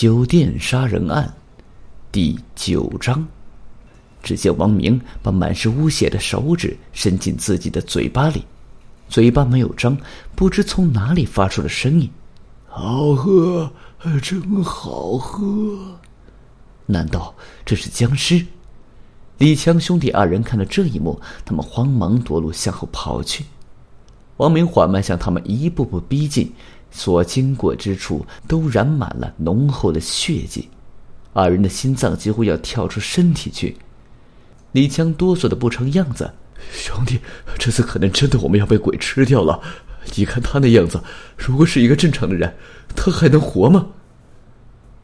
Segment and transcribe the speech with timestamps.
[0.00, 1.34] 酒店杀人案
[2.12, 3.26] 第九章。
[4.22, 8.44] 只见王明把满是污血的手指伸进自己的嘴巴里，
[9.08, 9.98] 嘴巴没有张，
[10.36, 12.08] 不知从哪里发出了声音
[12.68, 13.72] ：“好喝，
[14.22, 15.98] 真好喝。”
[16.86, 17.34] 难道
[17.66, 18.46] 这是僵尸？
[19.38, 23.46] 李强兄弟二人看到这一幕，他们慌忙夺路向后跑去。
[24.36, 26.52] 王明缓慢向他们一步步逼近，
[26.98, 30.68] 所经过之处都染满了浓厚的血迹，
[31.32, 33.76] 二人的心脏几乎要跳出身体去。
[34.72, 36.28] 李强哆嗦的不成样子
[36.74, 37.20] ：“兄弟，
[37.56, 39.60] 这次可能真的我们要被鬼吃掉了。
[40.16, 41.00] 你看他那样子，
[41.36, 42.52] 如果是一个正常的人，
[42.96, 43.86] 他还能活吗？”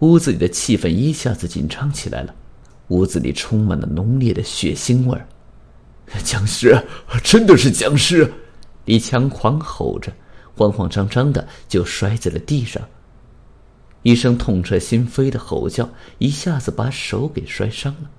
[0.00, 2.34] 屋子里的气氛一下子紧张起来了，
[2.88, 5.28] 屋子里充满了浓烈的血腥味儿。
[6.24, 6.82] 僵尸，
[7.22, 8.32] 真的是僵尸！
[8.86, 10.10] 李强狂吼着，
[10.56, 12.82] 慌慌张张的就摔在了地上。
[14.02, 15.88] 一声痛彻心扉的吼叫，
[16.18, 18.10] 一下子把手给摔伤了。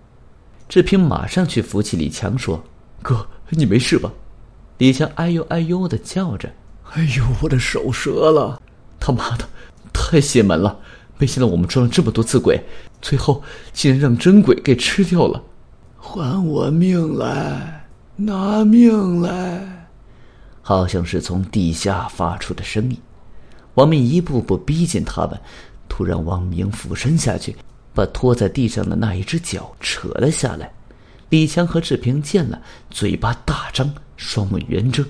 [0.69, 2.63] 志平马上去扶起李强，说
[3.03, 4.11] ：“哥，你没事吧？”
[4.79, 6.49] 李强哎呦哎呦的叫着
[6.93, 8.61] ：“哎呦，我的手折了！
[8.99, 9.45] 他妈的，
[9.91, 10.79] 太邪门了！
[11.17, 12.63] 没想到我们装了这么多次鬼，
[13.01, 15.43] 最后竟然让真鬼给吃掉了！
[15.97, 19.69] 还我命来，拿命来！”
[20.65, 22.97] 好像是从地下发出的声音，
[23.73, 25.39] 王明一步步逼近他们。
[25.89, 27.55] 突然，王明俯身下去，
[27.93, 30.71] 把拖在地上的那一只脚扯了下来。
[31.29, 35.05] 李强和志平见了，嘴巴大张，双目圆睁，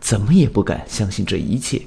[0.00, 1.82] 怎么也不敢相信这一切，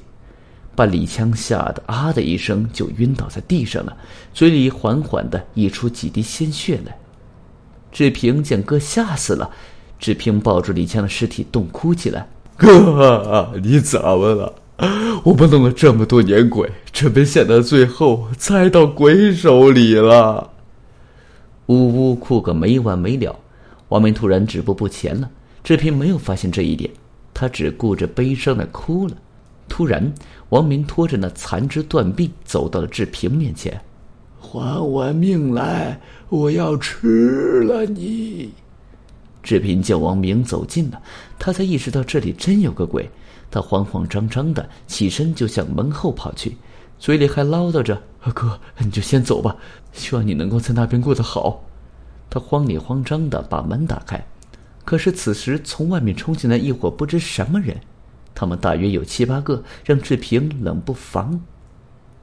[0.75, 3.97] 把李强吓得啊的一声就晕倒在地上了，
[4.31, 6.95] 嘴里缓缓的溢出几滴鲜血来。
[7.91, 9.49] 志平见哥吓死了，
[9.97, 12.29] 志平抱住李强的尸体，痛哭起来。
[12.57, 14.53] 哥，你怎么了？
[15.23, 20.51] 我们弄了这么多年鬼，这没想到最后栽到鬼手里了。
[21.67, 23.35] 呜呜哭个没完没了。
[23.89, 25.29] 王明突然止步不前了，
[25.63, 26.89] 志平没有发现这一点，
[27.33, 29.13] 他只顾着悲伤的哭了。
[29.69, 30.13] 突然，
[30.49, 33.79] 王明拖着那残肢断臂走到了志平面前，
[34.39, 35.99] 还我命来！
[36.29, 38.51] 我要吃了你！
[39.47, 41.01] 志平见王明走近了，
[41.39, 43.09] 他才意识到这里真有个鬼。
[43.49, 46.57] 他慌慌张张的起身就向门后跑去，
[46.99, 48.03] 嘴里还唠叨着
[48.35, 49.55] ：“哥，你就先走吧，
[49.93, 51.63] 希望你能够在那边过得好。”
[52.29, 54.21] 他慌里慌张的把门打开，
[54.83, 57.77] 可是此时从外面冲进来一伙不知什么人，
[58.35, 61.39] 他们大约有七八个，让志平冷不防。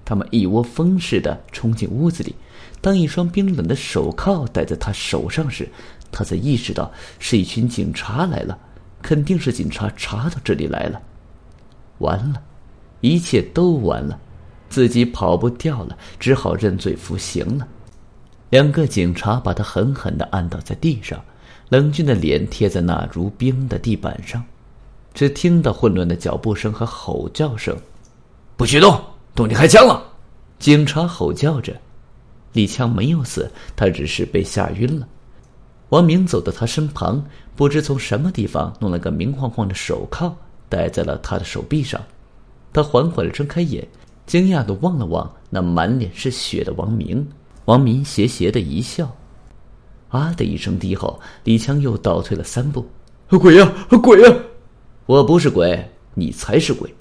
[0.04, 2.34] 他们一窝蜂似的冲进屋子里，
[2.82, 5.70] 当一双冰冷的手铐戴在他手上时，
[6.14, 6.88] 他才意识到
[7.18, 8.56] 是一群警察来了，
[9.02, 11.02] 肯定是警察查到这里来了。
[11.98, 12.40] 完了，
[13.00, 14.16] 一切都完了，
[14.68, 17.66] 自己跑不掉了，只好认罪服刑了。
[18.50, 21.20] 两个警察把他狠狠的按倒在地上，
[21.70, 24.40] 冷峻的脸贴在那如冰的地板上，
[25.12, 27.76] 只听到混乱的脚步声和吼叫声
[28.56, 29.00] ：“不许动，
[29.34, 30.00] 动你开枪了！”
[30.60, 31.74] 警察吼叫着。
[32.52, 35.08] 李强没有死，他只是被吓晕了。
[35.94, 37.24] 王明走到他身旁，
[37.54, 40.34] 不知从什么地方弄了个明晃晃的手铐，
[40.68, 42.02] 戴在了他的手臂上。
[42.72, 43.86] 他缓缓的睁开眼，
[44.26, 47.24] 惊讶的望了望那满脸是血的王明。
[47.66, 49.08] 王明邪邪的一笑，
[50.08, 52.84] 啊的一声低吼，李强又倒退了三步。
[53.28, 53.72] 鬼呀，
[54.02, 54.36] 鬼呀！
[55.06, 56.92] 我不是鬼，你才是鬼！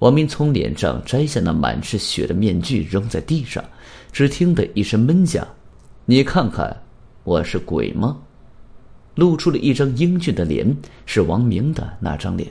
[0.00, 3.64] 王明从脸上摘下那满是血的面具，扔在地上。
[4.10, 5.46] 只听得一声闷响，
[6.04, 6.76] 你看看。
[7.22, 8.18] 我是鬼吗？
[9.14, 10.76] 露出了一张英俊的脸，
[11.06, 12.50] 是王明的那张脸。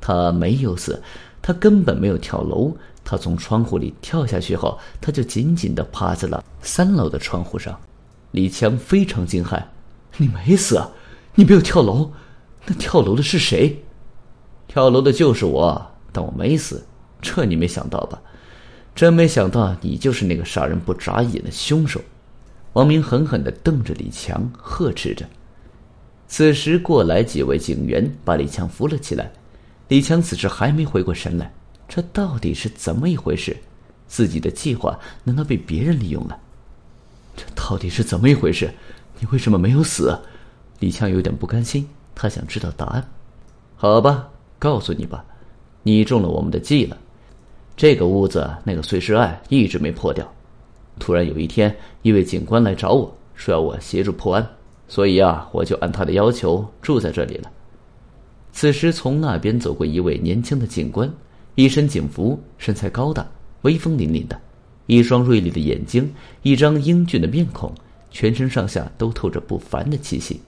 [0.00, 1.02] 他没有死，
[1.42, 2.76] 他根本没有跳楼。
[3.04, 7.78] 他从窗户里跳下去后，他就紧紧的趴在了三楼的窗户上。
[8.32, 9.62] 李强非常惊骇
[10.18, 10.78] ：“你没死？
[11.34, 12.10] 你没有跳楼？
[12.66, 13.82] 那跳楼的是谁？
[14.66, 16.84] 跳楼的就是我，但我没死。
[17.22, 18.20] 这你没想到吧？
[18.94, 22.00] 真没想到，你就是那个杀人不眨眼的凶手。”
[22.74, 25.24] 王明狠狠的瞪着李强，呵斥着。
[26.38, 29.28] 此时过来几位警员，把李强扶了起来。
[29.88, 31.52] 李强此时还没回过神来，
[31.88, 33.56] 这到底是怎么一回事？
[34.06, 36.38] 自己的计划难道被别人利用了？
[37.36, 38.72] 这到底是怎么一回事？
[39.18, 40.16] 你为什么没有死？
[40.78, 43.04] 李强有点不甘心，他想知道答案。
[43.74, 44.28] 好吧，
[44.60, 45.24] 告诉你吧，
[45.82, 46.96] 你中了我们的计了。
[47.76, 50.32] 这个屋子那个碎尸案一直没破掉。
[51.00, 54.48] 突然有一天，一位警官来找我说要我协助破案，
[54.88, 57.50] 所以啊，我就按他的要求住在这里了。
[58.50, 61.08] 此时，从那边走过一位年轻的警官，
[61.54, 63.24] 一身警服，身材高大，
[63.62, 64.40] 威风凛凛的。
[64.86, 66.10] 一双锐利的眼睛，
[66.42, 67.70] 一张英俊的面孔，
[68.10, 70.40] 全身上下都透着不凡的气息。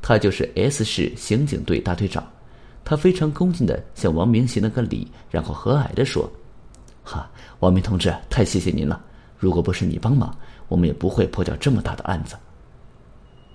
[0.00, 2.26] 他就是 S 市刑警队大队长。
[2.82, 6.26] 他非常恭敬地向王明行了个礼，然后和蔼地说
[7.04, 7.30] ：“哈，
[7.60, 8.98] 王明同志，太谢谢您了！
[9.36, 10.34] 如果不是你帮忙，
[10.68, 12.34] 我们也不会破掉这么大的案子。”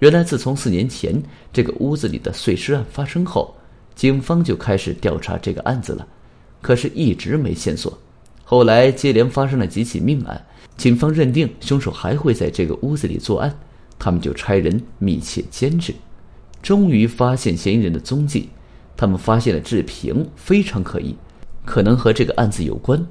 [0.03, 1.23] 原来，自从四年前
[1.53, 3.55] 这个屋子里的碎尸案发生后，
[3.95, 6.05] 警方就开始调查这个案子了，
[6.61, 7.97] 可是一直没线索。
[8.43, 10.45] 后来接连发生了几起命案，
[10.75, 13.57] 警方认定凶手还会在这个屋子里作案，
[13.97, 15.93] 他们就差人密切监视，
[16.61, 18.49] 终于发现嫌疑人的踪迹。
[18.97, 21.15] 他们发现了志平，非常可疑，
[21.63, 23.01] 可能和这个案子有关。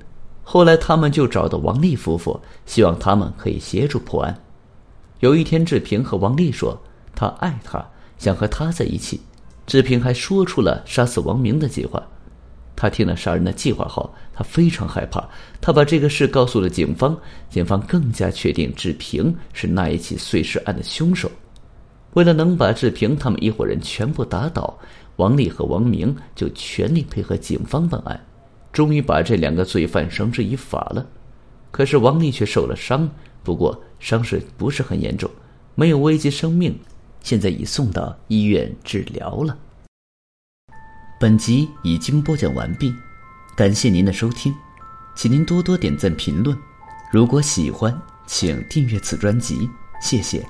[0.42, 4.38] 后来他们就找到王丽夫妇，希望他们可以协助破案。
[5.22, 6.76] 有一天，志平和王丽说
[7.14, 7.80] 他爱她，
[8.18, 9.20] 想和她在一起。
[9.68, 12.02] 志平还说出了杀死王明的计划。
[12.74, 15.24] 他听了杀人的计划后，他非常害怕。
[15.60, 17.16] 他把这个事告诉了警方，
[17.48, 21.30] 警方更加确定志平是那一起碎尸案的凶手。
[22.14, 24.76] 为了能把志平他们一伙人全部打倒。
[25.16, 28.20] 王丽和王明就全力配合警方办案，
[28.72, 31.06] 终于把这两个罪犯绳之以法了。
[31.70, 33.08] 可是王丽却受了伤，
[33.42, 35.30] 不过伤势不是很严重，
[35.74, 36.78] 没有危及生命，
[37.22, 39.58] 现在已送到医院治疗了。
[41.20, 42.92] 本集已经播讲完毕，
[43.56, 44.54] 感谢您的收听，
[45.14, 46.56] 请您多多点赞评论。
[47.12, 47.96] 如果喜欢，
[48.26, 49.68] 请订阅此专辑，
[50.00, 50.44] 谢谢。